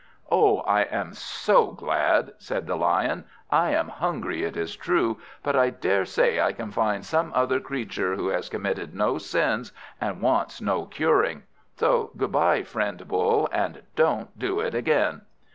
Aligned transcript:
'""Oh, 0.31 0.61
I 0.61 0.81
am 0.85 1.13
so 1.13 1.73
glad!" 1.73 2.33
said 2.39 2.65
the 2.65 2.75
Lion. 2.75 3.23
"I 3.51 3.69
am 3.75 3.87
hungry, 3.89 4.43
it 4.43 4.57
is 4.57 4.75
true, 4.75 5.19
but 5.43 5.55
I 5.55 5.69
daresay 5.69 6.41
I 6.41 6.53
can 6.53 6.71
find 6.71 7.05
some 7.05 7.31
other 7.35 7.59
creature, 7.59 8.15
who 8.15 8.29
has 8.29 8.49
committed 8.49 8.95
no 8.95 9.19
sins, 9.19 9.71
and 10.01 10.19
wants 10.19 10.59
no 10.59 10.85
curing. 10.85 11.43
So 11.77 12.09
good 12.17 12.31
bye, 12.31 12.63
friend 12.63 13.07
Bull, 13.07 13.47
and 13.51 13.83
don't 13.95 14.35
do 14.39 14.59
it 14.59 14.73
again." 14.73 15.21